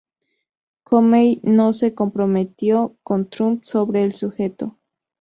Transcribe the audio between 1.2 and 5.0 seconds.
no se comprometió con Trump sobre el sujeto.